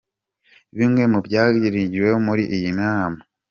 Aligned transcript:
Bimwe 0.77 1.03
mu 1.11 1.19
byaganiriweho 1.25 2.17
muri 2.27 2.43
iyi 2.55 2.71
nama:. 2.79 3.19